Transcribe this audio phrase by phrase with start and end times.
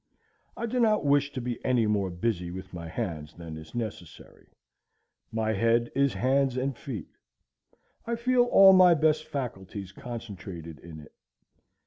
[0.57, 4.47] I do not wish to be any more busy with my hands than is necessary.
[5.31, 7.11] My head is hands and feet.
[8.07, 11.13] I feel all my best faculties concentrated in it.